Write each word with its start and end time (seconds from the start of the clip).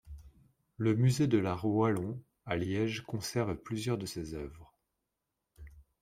La 0.79 0.95
Musée 0.95 1.27
de 1.27 1.37
l'art 1.37 1.63
wallon 1.63 2.19
à 2.47 2.55
Liège 2.55 3.03
conserve 3.03 3.55
plusieurs 3.55 3.99
de 3.99 4.07
ses 4.07 4.33
œuvres. 4.33 4.73